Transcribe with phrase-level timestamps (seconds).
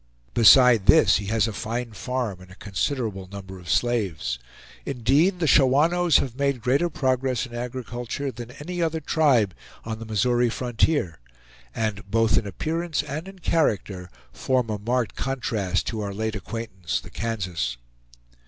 [0.33, 4.39] Beside this, he has a fine farm and a considerable number of slaves.
[4.83, 9.53] Indeed the Shawanoes have made greater progress in agriculture than any other tribe
[9.85, 11.19] on the Missouri frontier;
[11.75, 16.99] and both in appearance and in character form a marked contrast to our late acquaintance,
[16.99, 17.77] the Kansas.